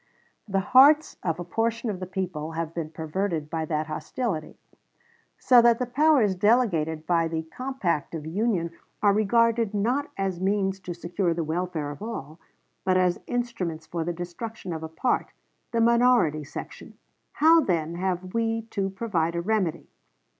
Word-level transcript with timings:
The 0.47 0.61
hearts 0.61 1.17
of 1.21 1.39
a 1.39 1.43
portion 1.43 1.87
of 1.91 1.99
the 1.99 2.07
people 2.07 2.53
have 2.53 2.73
been 2.73 2.89
perverted 2.89 3.51
by 3.51 3.65
that 3.65 3.85
hostility, 3.85 4.57
so 5.37 5.61
that 5.61 5.77
the 5.77 5.85
powers 5.85 6.33
delegated 6.33 7.05
by 7.05 7.27
the 7.27 7.43
compact 7.43 8.15
of 8.15 8.25
union 8.25 8.71
are 9.03 9.13
regarded 9.13 9.75
not 9.75 10.09
as 10.17 10.41
means 10.41 10.79
to 10.79 10.95
secure 10.95 11.35
the 11.35 11.43
welfare 11.43 11.91
of 11.91 12.01
all, 12.01 12.39
but 12.83 12.97
as 12.97 13.19
instruments 13.27 13.85
for 13.85 14.03
the 14.03 14.11
destruction 14.11 14.73
of 14.73 14.81
a 14.81 14.89
part 14.89 15.33
the 15.71 15.79
minority 15.79 16.43
section. 16.43 16.97
How, 17.33 17.61
then, 17.61 17.93
have 17.93 18.33
we 18.33 18.63
to 18.71 18.89
provide 18.89 19.35
a 19.35 19.41
remedy? 19.41 19.87